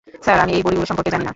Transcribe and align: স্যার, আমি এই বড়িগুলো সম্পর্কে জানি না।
স্যার, 0.25 0.37
আমি 0.43 0.51
এই 0.57 0.63
বড়িগুলো 0.65 0.87
সম্পর্কে 0.89 1.13
জানি 1.13 1.23
না। 1.25 1.29